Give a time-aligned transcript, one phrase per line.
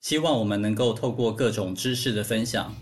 [0.00, 2.72] 希望我们能够透过各种知识的分享，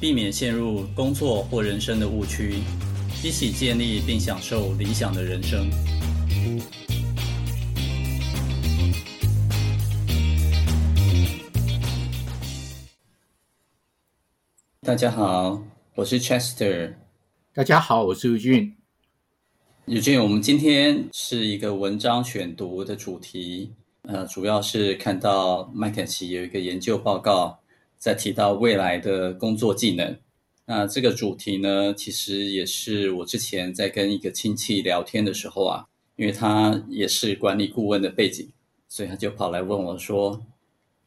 [0.00, 2.62] 避免陷入工作或人生的误区，
[3.24, 5.68] 一起建立并享受理想的人生。
[14.82, 15.60] 大家好，
[15.96, 16.94] 我是 Chester。
[17.52, 18.74] 大家好，我是 Eugene。
[19.86, 27.60] Eugene，我们今天是一个文章选读的主题，呃，主要是看到麦肯锡有一个研究报告，
[27.98, 30.18] 在提到未来的工作技能。
[30.66, 35.88] 那这个主题呢，其实也是我之前在跟一个亲戚聊天的时候啊。
[36.14, 38.46] 因为他也是管理顾问的背景，
[38.86, 40.44] 所以他就跑来问我说：“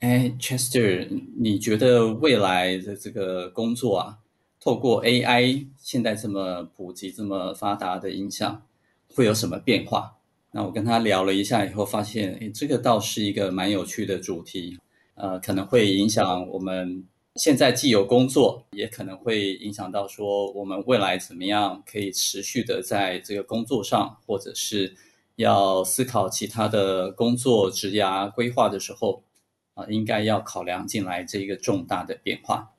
[0.02, 1.08] 哎，Chester，
[1.38, 4.18] 你觉得未来的这个工作啊，
[4.60, 8.64] 透过 AI 现在这么普及、这么发达的影响，
[9.14, 10.15] 会有什么变化？”
[10.56, 14.80] 那我跟他聊了一下以后，发现，哎，这个倒是一个蛮有趣的主题，
[15.16, 17.04] 呃，可能会影响我们。
[17.36, 24.96] 现在既有工作，也可能会影响到说我们未来怎么样可以持续的在这个工作上，或者是
[25.36, 29.24] 要思考其他的工作职涯规划的时候，
[29.74, 32.72] 啊，应该要考量进来这一个重大的变化。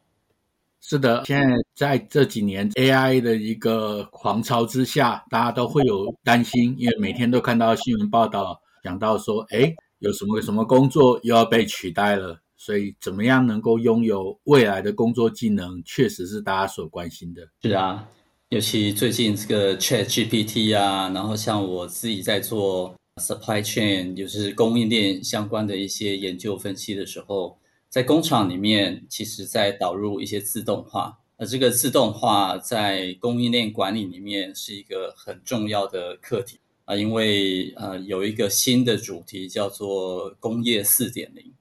[0.80, 12.40] 是的，现在在这几年 AI 的一个狂潮之下，大家都会有担心，因为每天都看到新闻报道，讲到说，哎，有什么什么工作又要被取代了。
[12.58, 17.46] 所以，怎么样能够拥有未来的工作技能，确实是大家所关心的。
[17.62, 18.08] 是啊，
[18.48, 31.18] 尤其最近这个 ChatGPT 啊，然后像我自己在做 supply chain，就是供应链相关的一些研究分析的时候，在工厂里面，其实在导入一些自动化。
[31.38, 41.52] 而这个自动化在供应链管理里面是一个很重要的课题啊，因为呃有一个新的主题叫做工业四点零。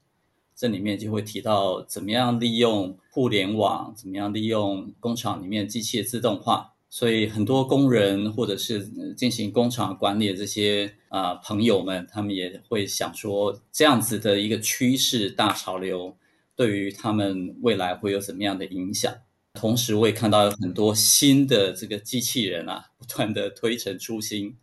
[0.55, 6.74] 这里面就会提到怎么样利用互联网，怎么样利用工厂里面机器的自动化。
[6.97, 16.15] 所以很多工人或者是进行工厂管理的这些啊、朋友们，他们也会想说，这样子的一个趋势大潮流，
[16.55, 19.13] 对于他们未来会有怎么样的影响？
[19.55, 24.55] 同时，我也看到有很多新的这个机器人啊，不断的推陈出新。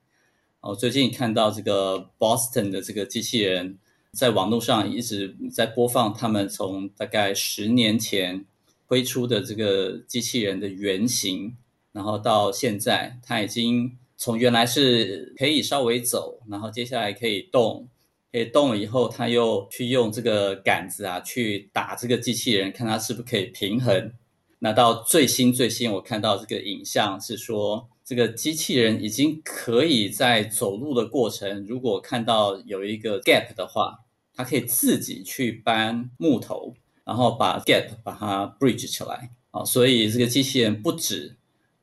[0.61, 3.79] 哦，最近看到这个 Boston 的这个机器人。
[4.13, 8.47] 在网络上一直在播放他们从大概十年前
[8.89, 11.57] 推出的这个机器人的原型，
[11.93, 17.89] 然后到现在，它已经从原来是可以稍微走，然后接下来可以动，
[18.31, 24.13] 可以动了以后，他又去用这个杆子啊去打这个机器人，看它是不是可以平衡。
[24.59, 34.01] 那到最新最新，我看到这个影像是说，这个机器人已经可以在走路的过程，如果看到有一个 gap 的话。
[34.35, 36.75] 它可以自己去搬木头，
[37.05, 41.37] 然后把 gap 把它 bridge 起来啊，所以这个机器人不止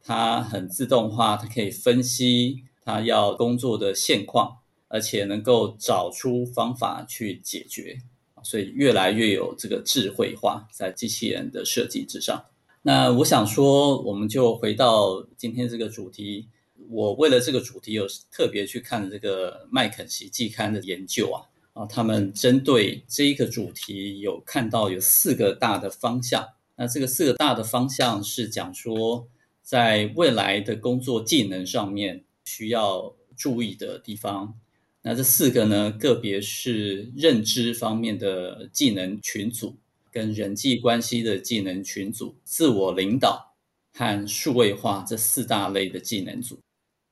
[0.09, 8.00] 它很自动化，它可以分析它要工作的现况，而且能够找出方法去解决，
[8.42, 12.44] 所以越来越有这个智慧化在机器人的设计之上。
[12.81, 16.47] 那我想说，我们就回到今天这个主题，
[16.90, 21.46] 我为了这个主题有特别去看这个麦肯锡季刊的研究啊。
[21.74, 26.44] 啊，他们针对这一个主题有看到有四个大的方向。
[26.76, 29.28] 那这个四个大的方向是讲说，
[29.69, 34.57] 在未来的工作技能上面需要注意的地方。
[35.03, 39.78] 那这四个呢，个别是认知方面的技能群组、
[40.11, 43.53] 跟人际关系的技能群组、自我领导
[43.94, 46.58] 和数位化这四大类的技能组。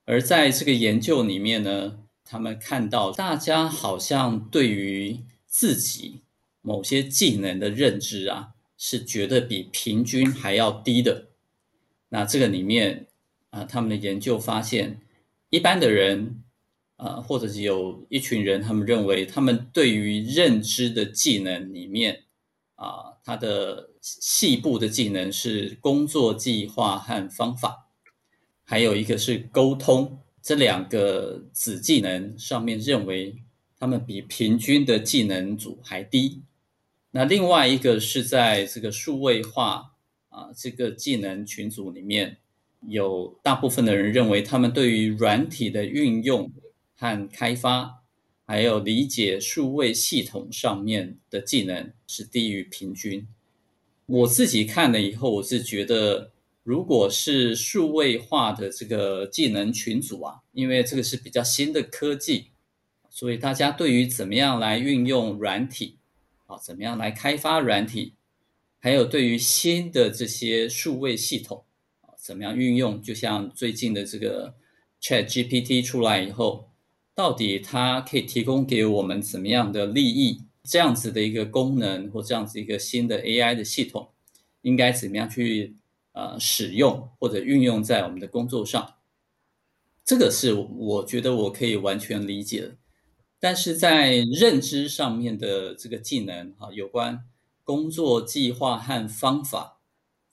[0.05, 6.21] 而在这个研究里面呢，他们看到大家好像对于自己
[6.63, 11.26] 某些技能的认知啊，是觉得比平均还要低的。
[12.09, 13.07] 那这个里面
[13.49, 15.01] 啊，他们的研究发现，
[15.49, 16.43] 一般的人
[16.95, 22.23] 啊，或者是有一群人，他们认为他们对于认知的技能里面
[22.75, 27.87] 啊，他的细部的技能是工作计划和方法，
[28.63, 30.19] 还有一个是沟通。
[30.41, 33.43] 这两个子技能上面认为
[33.77, 36.41] 他们比平均的技能组还低，
[37.11, 39.96] 那另外一个是在这个数位化
[40.37, 42.37] 啊这个技能群组里面，
[42.87, 46.51] 有大部分的人认为他们对于软体的运用
[46.95, 48.03] 和开发，
[48.45, 53.27] 还有理解数位系统上面的技能是低于平均。
[54.05, 56.31] 我自己看了以后，我是觉得，
[56.63, 62.51] 如果是数位化的这个技能群组啊，因为这个是比较新的科技，
[63.09, 65.97] 所以大家对于怎么样来运用软体，
[66.45, 68.13] 啊，怎么样来开发软体，
[68.79, 71.65] 还有对于新的这些数位系统，
[72.01, 74.55] 啊，怎么样运用，就像最近的这个
[75.01, 76.69] ChatGPT 出来以后，
[77.15, 80.43] 到底它可以提供给我们怎么样的利益？
[80.69, 84.09] 这样子的一个功能或这样子一个新的 AI 的系统，
[84.63, 85.77] 应该怎么样去
[86.11, 88.95] 呃使用或者运用在我们的工作上？
[90.03, 92.75] 这个是我觉得我可以完全理解的。
[93.39, 97.23] 但是在认知上面的这个技能哈，有关
[97.67, 99.79] 工作计划和方法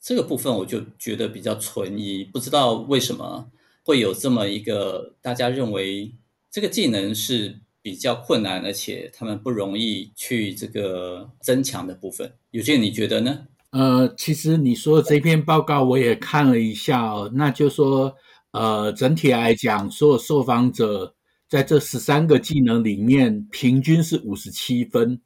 [0.01, 2.23] 这个部分，我就觉得比较存疑。
[2.23, 3.51] 不知道为什么
[3.83, 6.15] 会有这么一个大家认为
[6.49, 7.59] 这个技能是。
[7.85, 13.45] 比较困难，而且他们不容易去这个增强的部分，有些你觉得呢？
[13.69, 18.15] 呃，其实你说的这篇报告我也看了一下哦，那就说，
[18.53, 21.13] 呃，整体来讲，所有受访者
[21.47, 25.21] 在这十三个技能里面，平均是五十七分。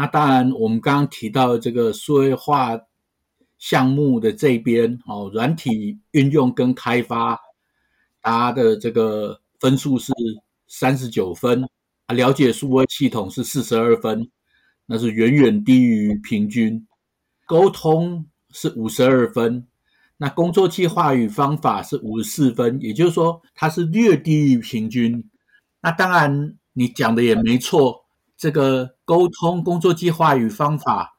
[0.00, 2.80] 那当然，我们刚刚提到这个数位化
[3.58, 7.38] 项目的这边，哦，软体运用跟开发，
[8.22, 10.10] 它的这个分数是
[10.66, 11.62] 三十九分
[12.06, 12.14] 啊。
[12.14, 14.26] 了解数位系统是四十二分，
[14.86, 16.86] 那是远远低于平均。
[17.44, 19.66] 沟通是五十二分，
[20.16, 25.28] 那工作计划与方法是五十四分，也就是说它是略低于平均。
[25.82, 31.16] 那当然你讲的也没错，这个沟通、工作计划与方法，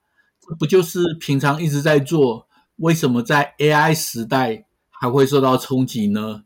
[0.48, 2.48] 这不就是平常一直在做？
[2.78, 6.46] 为什么在 AI 时代还会受到冲击呢？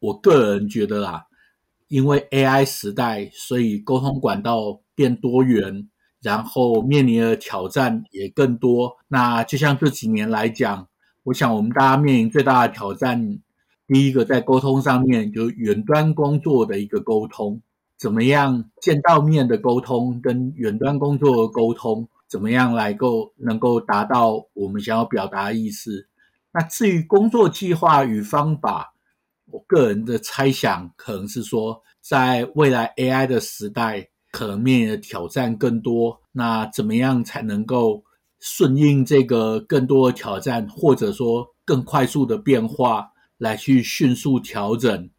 [0.00, 1.26] 我个人觉得啊。
[1.86, 5.88] 因为 AI 时代，所以沟通管道变多元，
[6.20, 8.96] 然后面临的挑战也更多。
[9.06, 10.88] 那就像这几年来讲，
[11.22, 13.38] 我想我们大家面临最大的挑战，
[13.86, 17.60] 第一个在沟通上面，就是远端工作的一个沟通，
[18.00, 26.08] 怎么样见到面的沟通跟远端工作的沟通，怎么样来够能够达到我们想要表达的意思。
[26.52, 28.94] 那至于工作计划与方法，
[29.50, 36.22] 我个人的猜想可能是说，在未来 AI 的时代，可能面临的挑战更多。
[36.32, 38.02] 那怎么样才能够
[38.38, 45.10] 顺应这个更多的挑战，或者说更快速的变化，来去迅速调整，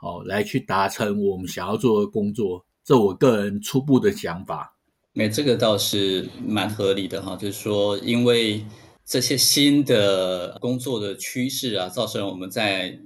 [0.00, 2.64] 好，来去达成我们想要做的工作？
[2.82, 4.78] 这我个人初步的想法。
[5.12, 8.64] 没，这个倒是蛮合理的哈，就是说，因为
[9.04, 12.98] 这些新的工作的趋势啊，造成我们在。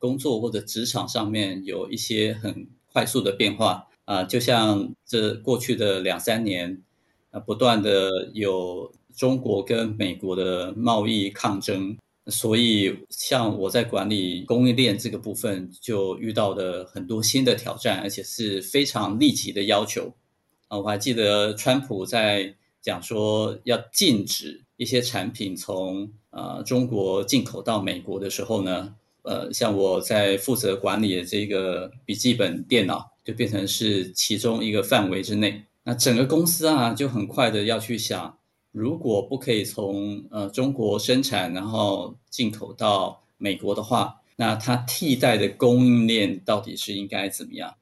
[0.00, 6.84] 工作或者职场上面有一些很快速的变化啊，就像这过去的两三年
[7.32, 11.98] 啊，不断的有中国跟美国的贸易抗争，
[12.30, 20.14] 所以像我在管理供应链这个部分，就遇到了很多新的挑战，而且是非常立即的要求
[20.68, 20.78] 啊。
[20.78, 28.94] 我还记得川普在讲说要禁止一些产品从啊中国进口到美国的时候呢。
[29.22, 35.64] 呃，像我在负责管理的这个笔记本电脑，就变成是其中一个范围之内。
[35.84, 38.37] 那整个公司啊，就很快的要去想，
[38.72, 47.74] 如果不可以从呃中国生产，然后进口到美国的话，那它替代的供应链到底是应该怎么样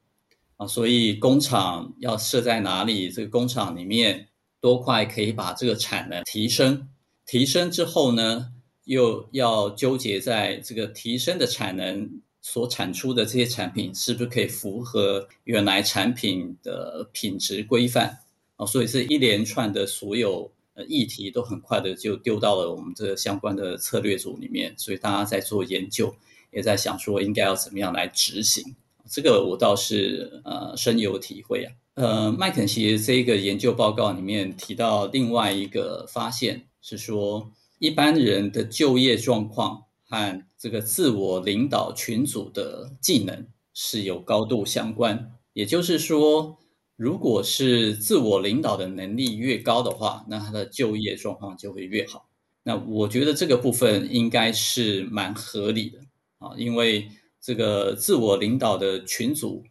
[0.57, 0.65] 啊？
[0.65, 3.09] 所以工厂要设在哪里？
[3.09, 4.27] 这个工厂里面
[4.59, 6.87] 多快可以把这个产能提升？
[7.25, 8.53] 提升之后呢？
[8.85, 12.09] 又要纠结在这个提升的产能
[12.41, 18.19] 所产出的这些产品是不是可以符合原来产品的品质规范
[18.55, 18.65] 啊？
[18.65, 20.49] 所以这一连串的所有
[20.85, 26.15] 议题都很快的就丢到了我们这个相关的策略组里面，所以大家在做研究，
[26.51, 28.75] 也在想说应该要怎么样来执行。
[29.09, 31.73] 这个我倒是呃深有体会啊。
[31.95, 37.51] 呃，麦肯锡这个研究报告里面提到另外一个发现是说。
[37.79, 45.31] 一般人的就业状况和这个自我领导群组的技能是有高度相关。
[45.53, 46.57] 也就是说，
[46.97, 52.27] 如果是自我领导的能力越高的话，那他的就业状况就会越好。
[52.63, 55.99] 那我觉得这个部分应该是蛮合理的
[56.39, 59.63] 啊，因为这个自我领导的群组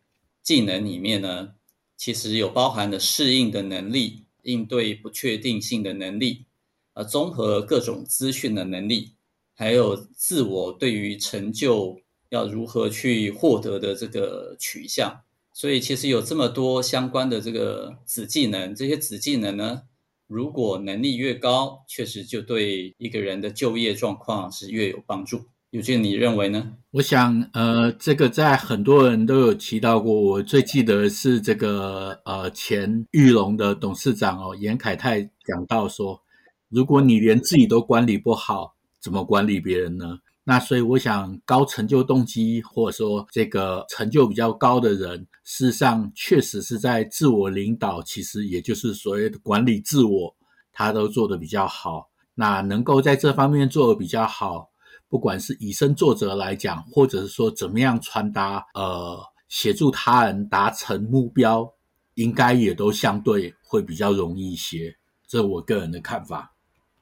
[0.43, 1.51] 技能里面呢，
[1.99, 4.23] 其实有包含了适应的能力。
[4.47, 6.45] 应对不确定性的能力，
[6.93, 9.17] 呃，综合各种资讯的能力，
[9.57, 15.23] 还有自我对于成就要如何去获得的这个取向。
[15.59, 19.85] 所以其实有这么多相关的这个子技能，这些子技能呢，
[20.27, 25.47] 如果能力越高，确实就对一个人的就业状况是越有帮助。
[25.71, 26.75] 尤金，你认为呢？
[26.91, 30.13] 我想，呃，这个在很多人都有提到过。
[30.13, 36.21] 我最记得是这个，呃，前裕隆的董事长哦，严凯泰讲到说，
[36.69, 40.19] 如果你连自己都管理不好，怎么管理别人呢？
[40.49, 50.37] 那所以我想，高成就动机或者说这个成就比较高的人，事实上确实是在自我领导，其实也就是所谓的管理自我，
[50.73, 52.09] 他都做得比较好。
[52.37, 54.71] 那能够在这方面做得比较好。
[55.09, 61.73] 不管是以身作则来讲，或者是说怎么样传达，呃，协助他人达成目标，
[62.15, 64.97] 应该也都相对会比较容易一些。
[65.27, 66.56] 这我个人的看法。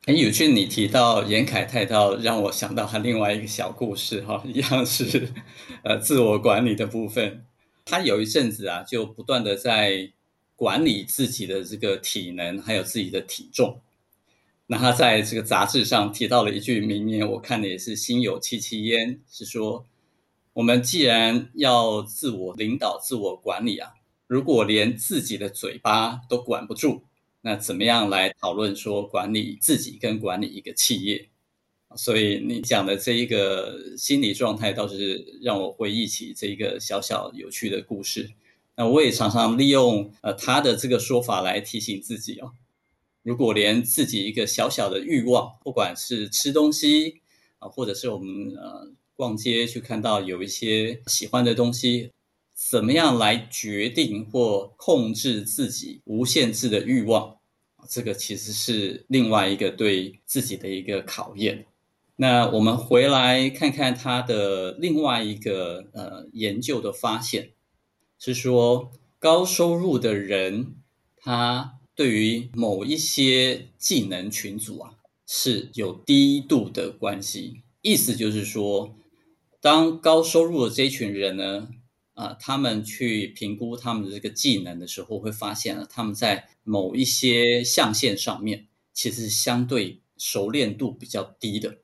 [0.07, 5.33] 很有趣，你提到严凯泰，倒让我想到他另外一个小故事哈，一样是
[5.83, 7.47] 呃自我管理的部分。
[7.87, 10.13] 他有一阵子啊，就不断的在
[10.57, 13.81] 管理自己的这个体能，还有自己的体重。
[14.67, 19.87] 那他在这个杂志上提到了一句名言，我看的也是心有戚戚焉，是说
[20.53, 23.95] 我们既然要自我领导、自我管理啊，
[24.27, 27.05] 如果连自己的嘴巴都管不住，
[27.47, 31.29] 那怎么样来讨论说管理自己跟管理一个企业？
[31.95, 38.31] 所以你讲的这一个心理状态，倒是让我回忆起这一个小小有趣的故事。
[38.77, 42.53] 那我也常常利用呃他的这个说法来提醒自己哦。
[43.23, 47.21] 如果连自己一个小小的欲望，不管是吃东西
[47.59, 52.11] 啊，或者是我们呃逛街去看到有一些喜欢的东西，
[52.71, 57.37] 怎么样来决定或控制自己无限制的欲望，
[57.89, 61.67] 这个其实是另外一个对自己的一个考验。
[62.17, 67.51] 那我们回来看看他的另外一个呃研究的发现，
[68.19, 70.75] 是说高收入的人
[71.17, 71.79] 他。
[71.97, 74.95] 对于某一些技能群组啊，
[75.29, 77.61] 是有低度的关系。
[77.83, 78.97] 意思就是说，
[79.61, 81.69] 当高收入的这一群人呢，
[82.15, 91.79] 啊，他们去评估他们的这个技能的时候，会发现了他们在某一些象限上面，其实相对熟练度比较低的。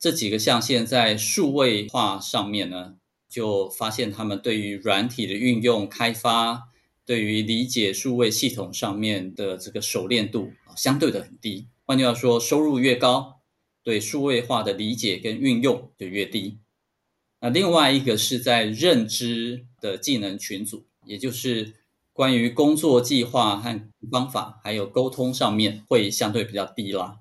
[0.00, 2.96] 这几个象限在数位化上面呢，
[3.28, 6.70] 就发现他们对于软体的运用开发。
[7.06, 11.68] 对于理解数位系统上面的这个熟练度啊，相对的很低。
[11.84, 13.42] 换句话说，收入越高，
[13.82, 16.60] 对数位化的理解跟运用就越低。
[17.44, 21.74] 那另外一个是在认知的技能群组，也就是
[22.14, 23.78] 关于工作计划和
[24.10, 27.18] 方法，还有沟通上面会相对比较低啦。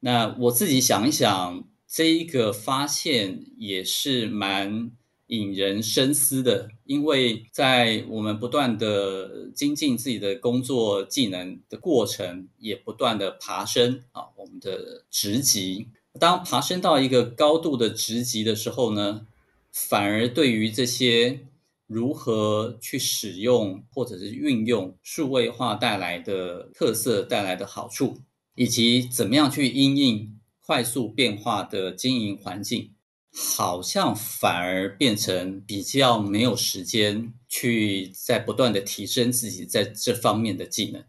[0.00, 4.90] 那我自己想一想，这一个发现也是蛮。
[5.28, 15.88] 引人深思的，因为在我们不断的精进自己的工作技能的过程，也不断的爬升啊，我们的职级。
[16.20, 19.26] 当爬升到一个高度的职级的时候呢，
[19.74, 21.40] 反而对于这些
[21.86, 28.22] 如何去使用或者是运用数位化带来的特色带来的好处，
[28.54, 32.92] 以及怎么样去因应快速变化的经营环境。
[33.36, 41.04] 好像反而变成比较没有时间去在不断的提升自己在这方面的技能，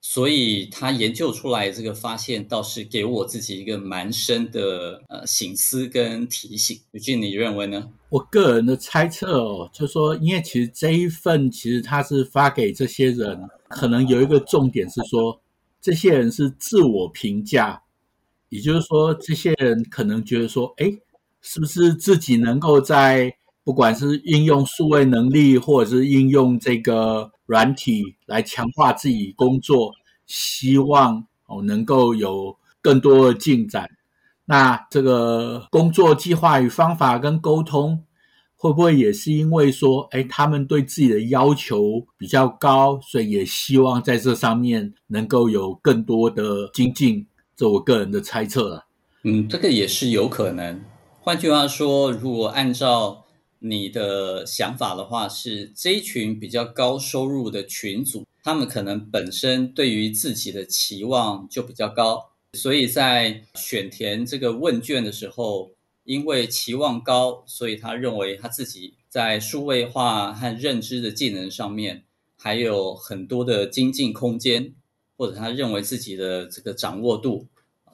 [0.00, 6.80] 所以他研究出来这个发现倒是给我自己一个蛮深的呃醒思跟提醒。
[6.92, 7.90] 尤金，你认为呢？
[8.08, 13.38] 我个人的猜测哦，就说，因为其实这一份其实他是发给这些人，
[13.68, 15.40] 可能有一个重点是说，
[15.80, 17.82] 这些人是自我评价，
[18.48, 20.98] 也就是说，这些人可能觉得说，哎。
[21.42, 23.34] 是不是自己能够在
[23.70, 29.92] 不管是应用数位能力，或者是应用这个软体来强化自己工作，
[30.26, 33.88] 希望哦能够有更多的进展。
[34.46, 38.02] 那这个工作计划与方法跟沟通，
[38.56, 47.24] 会不会也是因为说，哎，他们对自己的要求比较高，所以也希望在这上面能够有更多的精进？
[47.54, 48.86] 这我个人的猜测了。
[49.22, 50.80] 嗯，这个也是有可能。
[51.20, 53.19] 换句话说，如果按照
[53.62, 65.72] 你的想法的话，是这一群比较高收入的群组，他们可能本身对于自己的期望就比较高，所以在选填这个问卷的时候，
[66.04, 72.04] 因为期望高，所以他认为他自己在数位化和认知的技能上面
[72.36, 74.72] 还有很多的精进空间，
[75.18, 77.46] 或者他认为自己的这个掌握度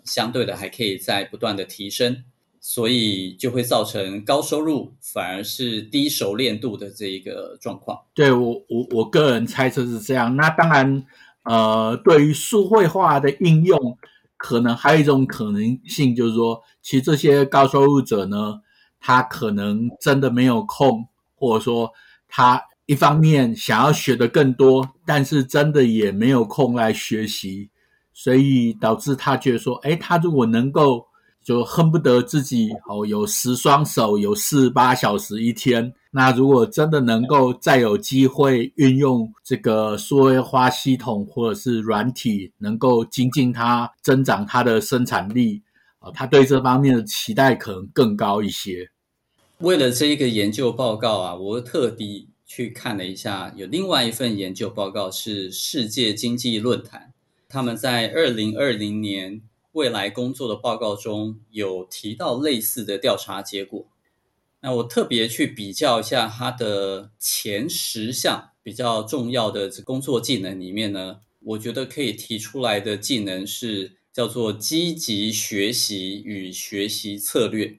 [0.04, 2.22] 相对的还可以在不断的提升，
[2.68, 7.96] 所以就会造成高收入反而是低熟练度的这一个状况。
[8.12, 10.34] 对，我我我个人猜测是这样。
[10.34, 11.06] 那当然，
[11.44, 13.96] 呃，对于数会化的应用，
[14.36, 18.60] 可能还有一种可能性，就是说，其实这些高收入者呢，
[18.98, 21.06] 他可能真的没有空，
[21.36, 21.92] 或者说
[22.28, 22.64] 他。
[22.88, 27.68] 一方面想要学的更多，但是真的也没有空来学习，
[28.12, 31.08] 所以导致他觉得说，诶，他如果能够
[31.46, 35.94] 就恨不得自己哦有十双手，有四十八小时一天。
[36.10, 45.62] 那如果真的能够再有机会运用这个数位化系统或者是软体，能够精进它增长它的生产力，
[46.00, 48.90] 啊，他对这方面的期待可能更高一些。
[49.58, 52.30] 为了这一个研究报告啊，我特地。
[52.48, 57.12] 去看了一下，有另外一份研究报告是世界经济论坛，
[57.48, 59.42] 他们在二零二零年
[59.76, 63.86] 未来工作的报告中有提到类似的调查结果。
[64.62, 77.78] 那我特别去比较一下它的前十项比较重要的工作技能里面呢，我觉得可以提出来的技能是叫做积极学习与学习策略。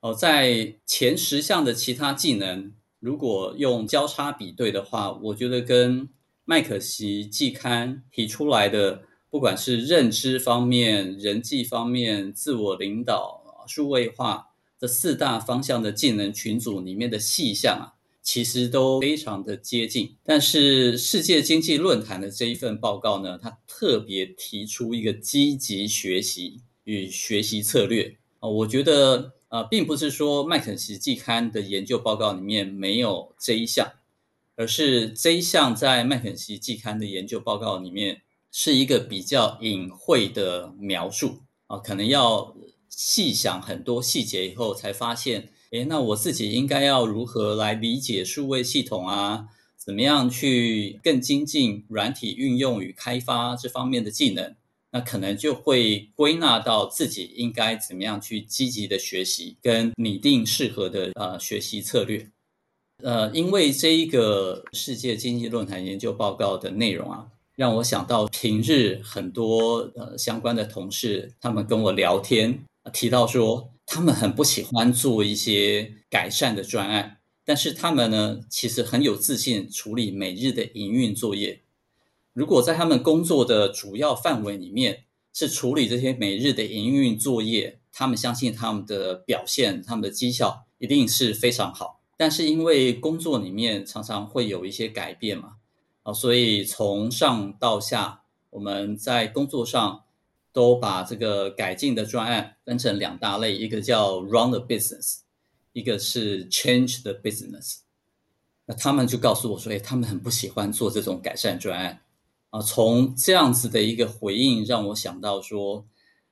[0.00, 2.72] 哦，在前十项的其他技能。
[2.98, 6.08] 如果用交叉比对的话，我觉得跟
[6.46, 9.02] 麦可锡季刊提出来的，
[9.34, 20.14] 不管是认知方面、人际方面、自我领导、数位化这四大方向的技能群组里面的细项啊，其实都非常的接近。
[20.22, 29.32] 但是世界经济论坛的这一份报告呢，它特别提出一个积极学习与学习策略啊，我觉得。
[29.48, 33.92] 啊、呃，并不是说麦肯锡季刊的研究报告里面没有这一项，
[34.56, 38.22] 而是这一项在麦肯锡季刊的研究报告里面
[38.56, 42.54] 是一个比较隐晦的描述啊，可能要
[42.88, 49.46] 细想很多细节以后才发现，诶，那我自己应该要如何来理解数位系统啊？
[49.76, 54.54] 怎么样去更精进软体运用与开发这方面的技能？
[54.92, 62.30] 那可能就会归纳到自己应该怎么样去积极的学习，跟拟定适合的呃学习策略。
[63.02, 81.60] 呃，因为这一个世界经济论坛研究报告的内容啊，让我想到平日很多呃相关的同事，他们跟我聊天，提到说他们很不喜欢做一些改善的专案，但是他们呢，其实很有自信处理每日的营运作业。
[82.32, 92.00] 如果在他们工作的主要范围里面是处理这些每日的营运作业，他们相信他们的表现、他们的绩效一定是非常好。
[92.16, 95.54] 但是因为工作里面常常会有一些改变嘛，
[96.04, 100.04] 啊，所以从上到下，我们在工作上
[100.52, 105.18] 都把这个改进的专案分成两大类，一个叫 Run the Business，
[105.72, 107.78] 一个是 Change the Business。
[108.66, 112.02] 那他们就告诉我说，哎，他们很不喜欢做这种改善专案。
[112.50, 115.84] 啊，从这样子的一个回应，让我想到说，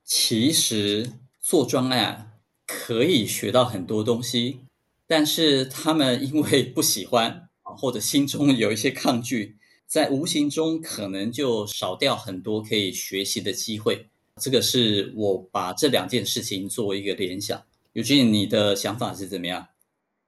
[0.04, 4.61] 其实做专案可以学到很多东西，
[5.06, 9.58] 但是他们因为不喜欢啊，或者心中有一些抗拒，
[9.92, 14.09] 在无形中可能就少掉很多可以学习的机会。
[14.40, 17.62] 这个是我把这两件事情作为一个联想。
[17.92, 19.66] Eugene，你的想法是怎么样？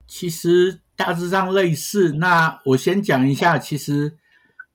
[0.06, 2.12] 其实大致上类似。
[2.12, 4.18] 那我先讲一下，其实。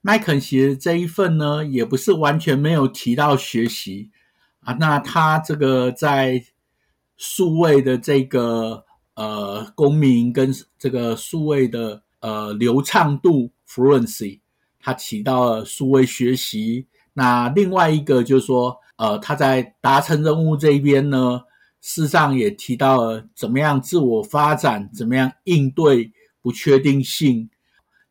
[0.01, 4.09] 麦肯锡这一份呢，也不是完全没有提到学习
[4.61, 4.71] 啊。
[4.79, 6.41] 那他这个在
[7.17, 14.39] 数位的这个呃公民跟这个数位的呃流畅度 fluency，
[14.79, 16.87] 他提到了数位学习。
[17.13, 21.41] 那另外一个就是说，呃，他在达成任务这一边呢，
[21.81, 26.11] 事实上也提到了怎么样自我发展，怎么样应对
[26.41, 27.49] 不确定性。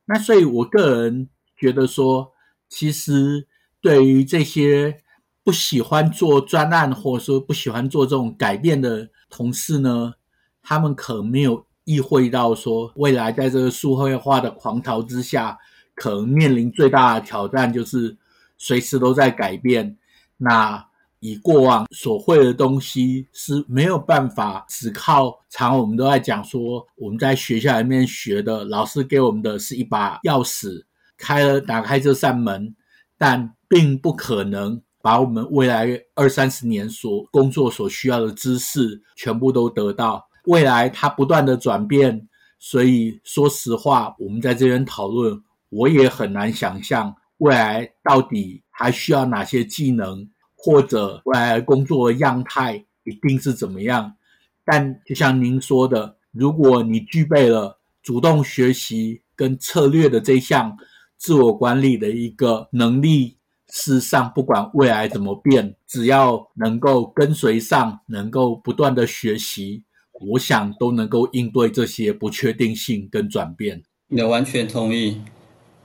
[0.04, 1.28] 那所以我个人。
[1.60, 2.30] 觉得说，
[2.68, 3.48] 其实
[3.80, 5.02] 对于这些
[5.42, 10.14] 不喜欢做专案，或者说不喜欢做这种改变的同事呢，
[10.62, 15.58] 他们可没有意会到说，未来在这个数位化的狂潮之下，
[15.98, 18.16] 可能面临最大的挑战就是
[18.56, 19.96] 随时都在改变。
[20.36, 20.84] 那
[21.20, 30.84] 以过往所会的东西是没有办法只靠，常我们都在讲说，我们在学校里面学的，老师给我们的是一把钥匙。
[31.16, 32.76] 开了，打开这扇门，
[33.18, 40.28] 但并不可能把我们未来二三十年所工作所需要的知识全部都得到。
[40.44, 42.28] 未来它不断的转变，
[42.60, 54.16] 所以说实话，我们在这边讨论，我也很难想象未来到底还需要哪些技能，或者未来工作的样态一定是怎么样。
[54.64, 60.76] 但就像您说的，如果你具备了主动学习跟策略的这项
[61.16, 69.84] 自我管理的一个能力，事实上不管未来怎么变，只要能够跟随上，能够不断的学习，
[70.32, 73.82] 我想都能够应对这些不确定性跟转变。
[74.08, 75.20] 你完全同意。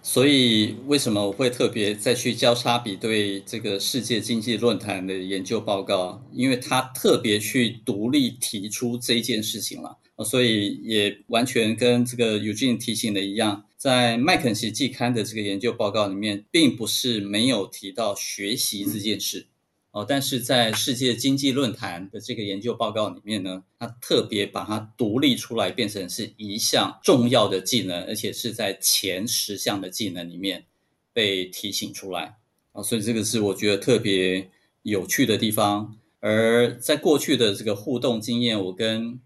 [0.06, 6.22] 所以为什么我会特别再去交叉比对这个世界经济论坛的研究报告？
[6.34, 19.48] 因为他特别去独立提出这一件事情了，所以也完全跟这个 Eugene 提醒的一样，在麦肯锡季刊的这个研究报告里面，并不是没有提到学习这件事。
[19.94, 30.66] 哦，但是在世界经济论坛的这个研究报告里面呢，它特别把它独立出来，变成是一项重要的技能，而且是在前十项的技能里面
[31.14, 32.38] 被提醒出来。
[32.72, 34.50] 啊，所以这个是我觉得特别
[34.82, 35.96] 有趣的地方。
[36.20, 39.20] 而在过去的这个互动经验，我跟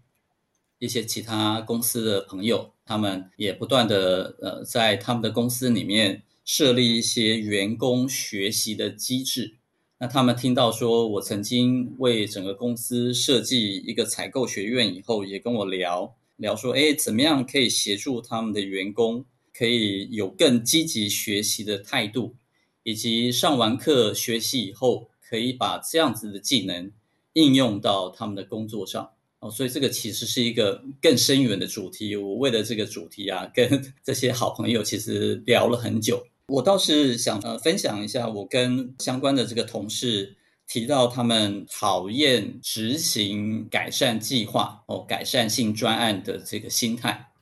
[0.78, 9.54] 一些其他公司的朋友，他们也不断的呃，在他们的公司里面设立一些员工学习的机制。
[10.00, 22.36] 那他们听到说我曾经为整个公司设计一个采购学院以后，也跟我聊聊说，哎，怎么样可以协助他们的员工可以有更积极学习的态度，
[22.84, 26.92] 以及上完课学习以后，可以把这样子的技能
[27.32, 29.10] 应用到他们的工作上。
[29.40, 32.14] 哦，所以这个其实是一个更深远的主题。
[32.14, 33.68] 我为了这个主题啊，跟
[34.04, 36.24] 这些好朋友其实聊了很久。
[36.48, 47.32] 我倒是想呃分享一下，我跟相关的这个同事提到他们讨厌执行改善计划哦，改善性专案的这个心态。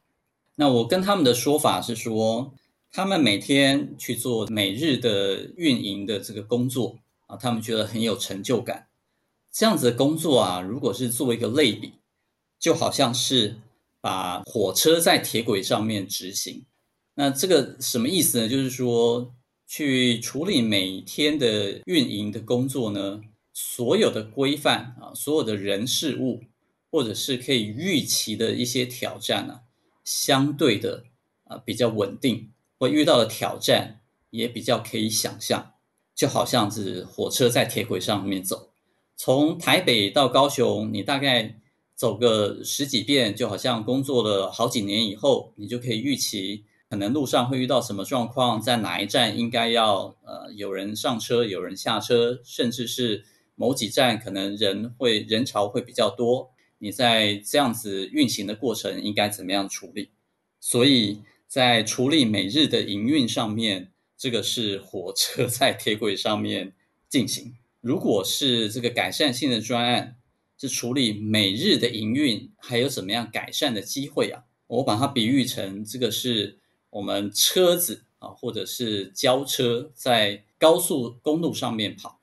[0.57, 2.53] 那我跟他们的说法是说，
[2.91, 8.89] 他们每天去做每日的运营的这个工作啊，他们觉得很有成就感。
[9.53, 11.93] 这样子的工作啊，如果是做一个类比，
[12.59, 13.57] 就好像是
[14.01, 16.65] 把火车在铁轨上面执行。
[17.19, 18.47] 那这个什么意思呢？
[18.47, 19.35] 就是说，
[19.67, 23.23] 去处理每天的运营的工作呢，
[23.55, 26.43] 所有的规范啊，所有的人事物，
[26.91, 29.63] 或者是可以预期的一些挑战啊，
[30.05, 31.05] 相对的
[31.45, 35.73] 啊比较稳定，会遇到的挑战也比较可以想象，
[36.15, 38.73] 就好像是火车在铁轨上面走，
[39.17, 41.59] 从台北到高雄，你大概
[41.95, 46.67] 走个十几遍，就好像工作了好几年以后，你就可以预期。
[46.89, 53.25] 可能路上会遇到什么状况，在哪一站应该要呃有人上车，有人下车，甚至是
[53.57, 60.11] 某几站可能人会人潮会比较多，你在这样子运行的过程应该怎么样处理？
[60.61, 66.73] 所以在处理每日的营运上面，这个是火车 在铁轨上面
[67.09, 67.57] 进行。
[67.81, 70.17] 如果是这个改善性的专案，
[70.57, 74.45] 是处理每日的营运，还有怎么样改善的机会啊？
[74.69, 76.61] 我把它比喻成这个是。
[76.91, 82.19] 我们车子啊，或者是轿车在高速公路上面跑，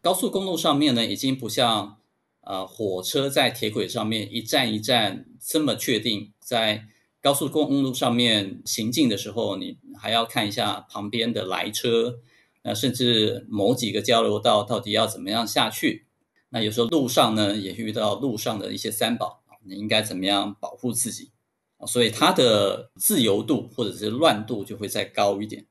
[0.00, 1.98] 高速公路上面呢，已经不像
[2.40, 6.32] 呃火车在铁轨上面一站一站这么确定。
[6.40, 6.86] 在
[7.20, 12.20] 高速公路上面行进的时候，你还要看一下旁边的来车，
[12.62, 16.06] 那甚至某几个交流道到底要怎么样下去。
[16.50, 21.32] 那有时候路上呢，也遇到路上的一些三宝，你应该怎么样保护自己？
[21.84, 25.66] 所以它的自由度或者是乱度就会再高一点。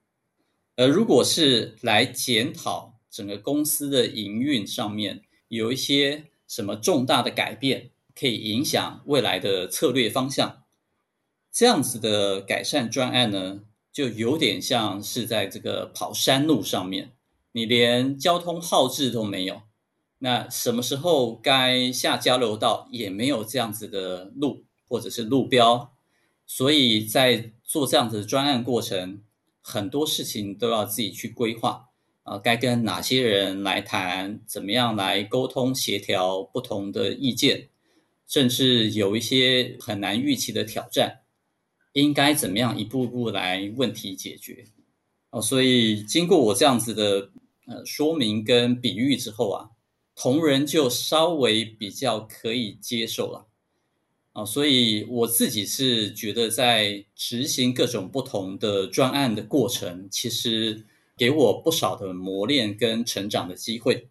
[0.76, 10.64] 而如果是来检讨整个公司的营运上面有一些什么重大的改变，可以影响未来的策略方向，
[11.52, 17.14] 这样子的改善专案呢，就有点像是在这个跑山路上面，
[17.54, 19.62] 你连交通号志都没有，
[20.20, 25.95] 那什么时候该下交流道也没有这样子的路或者是路标。
[26.48, 29.22] 所以在做这样子的专案过程，
[29.62, 31.90] 很多事情都要自己去规划
[32.24, 37.70] 啊，该跟哪些人来谈，怎么样来沟通协调不同的意见，
[38.28, 41.22] 甚至有一些很难预期的挑战，
[41.94, 44.66] 应该怎么样一步步来问题解决
[45.32, 45.42] 哦。
[45.42, 47.32] 所以经过我这样子的
[47.66, 49.70] 呃说明跟比喻之后啊，
[50.16, 53.48] 同仁就稍微比较可以接受了。
[54.36, 60.84] 啊，所以我自己是觉得，在执行各种不同的专案的过程，其实
[61.16, 64.10] 给我不少的磨练跟成长的机会。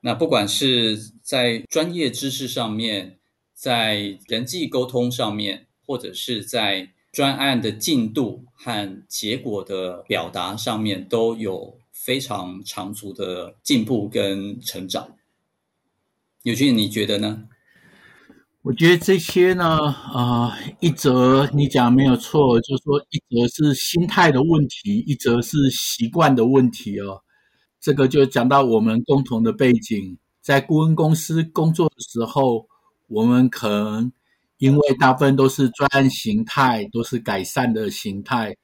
[0.00, 3.18] 那不管是在专业知识上面，
[3.52, 15.14] 在人际沟通上面，或者是在专案的进度和结果的表达上面都有非常长足的进步跟成长。
[16.42, 17.46] 尤金，你觉得呢？
[18.68, 27.22] 我觉得这些呢，啊、呃，一则你讲没有错，就是说一则是心态的问题，一则是习惯的问题哦。
[27.80, 32.66] 这个就讲到我们共同的背景，在顾问公司工作的时候，
[33.06, 34.12] 我们可能
[34.58, 38.54] 因为大部分都是专案形态，都是改善的形态，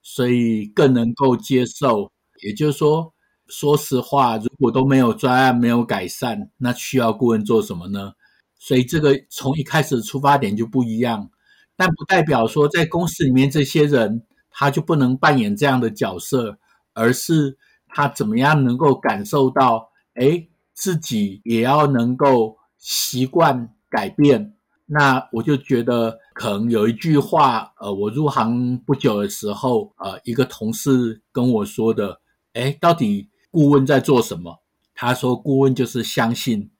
[0.00, 2.12] 所以更能够接受。
[2.44, 3.12] 也就是说，
[3.48, 8.12] 说实话，如果都没有专案，没有改善，那需要顾问做什么呢？
[8.62, 11.30] 所以这个从一开始的出发点就不一样，
[11.76, 16.58] 但不代表说在公司里面这些人他就不能扮演这样的角色，
[16.92, 17.56] 而是
[17.88, 24.54] 他怎么样能够感受到，哎，自己也要能够习惯改变。
[24.92, 32.20] 那我就觉得可能有一句话，呃，我入行不久的时候，呃，一个同事跟我说的，
[32.52, 34.60] 哎，到底顾问在做什么？
[34.94, 36.70] 他说，顾问就是相信。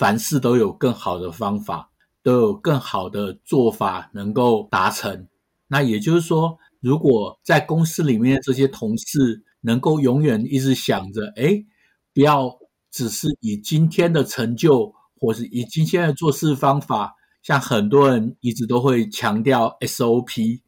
[0.00, 1.90] 凡事都有更好的方法，
[2.22, 5.28] 都有更好的做法能够达成。
[5.68, 11.66] 那也就是说，如果在公司里面这些同事能够永远一直想着，诶，
[12.14, 12.58] 不要
[12.90, 20.62] 只是以今天的成就，或是以今天的做事方法，像很多人一直都会强调 SOP，SOP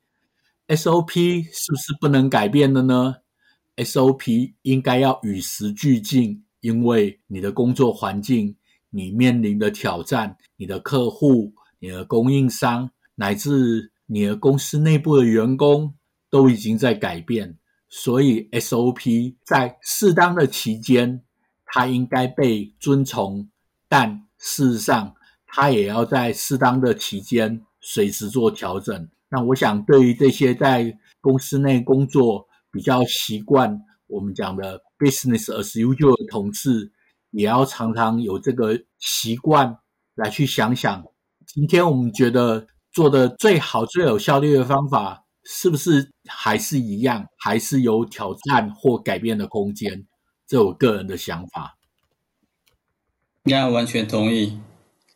[1.44, 3.14] 是不是不能改变的呢
[3.76, 8.56] ？SOP 应该要与时俱进，因为你的工作环境。
[8.94, 15.94] 你面临的挑战，你的客户、你的供应商，乃至你的公司内部的员工，
[16.30, 17.58] 都已经在改变。
[17.88, 21.22] 所以 SOP 在适当的期间，
[21.66, 23.48] 它应该被遵从，
[23.88, 25.14] 但事实上，
[25.46, 29.08] 它也要在适当的期间随时做调整。
[29.28, 36.92] 那我想，对于这些在公司内工作比较习惯我们讲的 business as usual 的同事，
[37.32, 39.78] 也要常常有这个习惯
[40.14, 41.04] 来去想想，
[41.46, 50.06] 今天我们觉得做的最好、最有效率的方法，是不是还是一样，还是有挑战或改变的空间？
[50.46, 51.78] 这我个人的想法。
[53.44, 54.60] 那完全同意。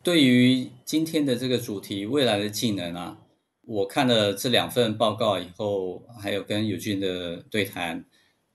[0.03, 3.17] 对于今天的这个主题，未来的技能啊，
[3.61, 8.05] 我看了这两份报告以后，还有跟友俊的对谈。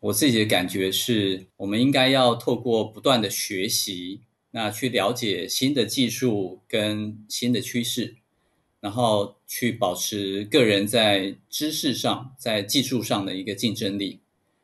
[0.02, 8.16] 我自己的感觉是，我们应该要透过不断的学习，那去了解新的技术跟新的趋势，
[8.80, 14.18] 然后去保持个人在知识上、在技术上的一个竞争力。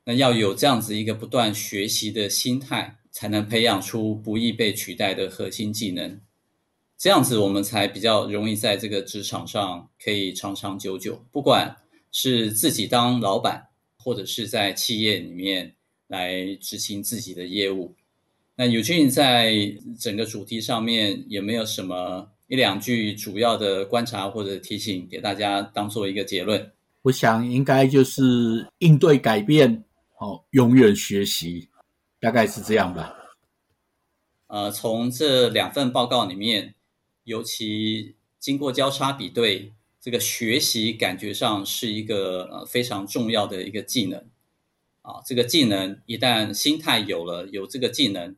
[0.07, 6.21] 那要有这样子一个不断学习的心态，才能培养出不易被取代的核心技能。
[6.97, 11.25] 这样子，我们才比较容易在这个职场上可以长长久久。
[11.31, 11.77] 不管
[12.11, 13.68] 是自己当老板，
[14.03, 15.75] 或者是在企业里面
[16.07, 17.95] 来执行自己的业务。
[18.55, 19.55] 那尤俊在
[19.99, 26.73] 整个主题上面有没有什么一两句主要的观察或者提醒给大家当做一个结论？
[27.03, 29.85] 我想应该就是应对改变，
[30.19, 31.69] 哦，永远学习，
[32.19, 33.15] 大概是这样吧。
[34.49, 36.75] 呃，从这两份报告里面，
[37.25, 39.73] 尤其经过交叉比对。
[40.09, 44.19] 这个学习感觉上是一个呃非常重要的一个技能
[45.03, 48.35] 啊，这个技能一旦心态有了，有这个技能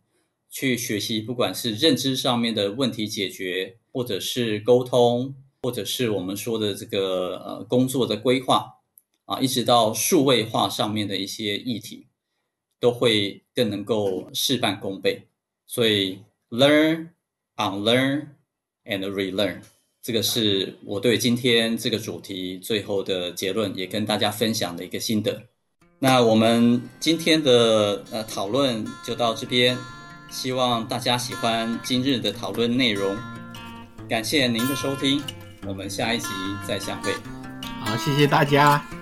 [0.50, 8.80] 去学习，不管是认知上面的问题解决，或者是沟通，或者是我们说的这个呃工作的规划
[9.26, 12.09] 啊，一直到数位化上面的一些议题，
[12.80, 15.28] 都会更能够事半功倍。
[15.68, 17.11] 所以，learn,
[17.54, 18.30] unlearn,
[18.85, 19.61] and relearn。
[20.03, 25.43] 这个是我对今天这个主题最后的结论，也跟大家分享的一个心得。
[25.99, 29.77] 那我们今天的呃讨论就到这边，
[30.31, 33.15] 希望大家喜欢今日的讨论内容。
[34.09, 35.23] 感谢您的收听，
[35.67, 36.29] 我们下一集
[36.67, 37.13] 再相会。
[37.85, 39.00] 好，谢谢大家。